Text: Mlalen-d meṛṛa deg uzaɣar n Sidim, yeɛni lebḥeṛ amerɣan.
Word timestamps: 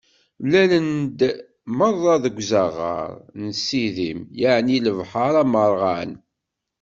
Mlalen-d 0.43 1.19
meṛṛa 1.77 2.15
deg 2.23 2.35
uzaɣar 2.41 3.11
n 3.41 3.43
Sidim, 3.65 4.19
yeɛni 4.39 4.77
lebḥeṛ 4.85 5.33
amerɣan. 5.43 6.11